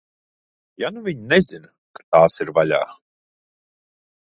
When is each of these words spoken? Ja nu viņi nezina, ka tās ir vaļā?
Ja 0.83 0.89
nu 0.95 1.03
viņi 1.07 1.27
nezina, 1.33 1.69
ka 1.99 2.07
tās 2.17 2.41
ir 2.47 2.53
vaļā? 2.59 2.83